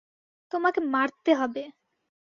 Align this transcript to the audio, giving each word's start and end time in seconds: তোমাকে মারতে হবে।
তোমাকে 0.51 0.79
মারতে 0.87 1.31
হবে। 1.35 1.63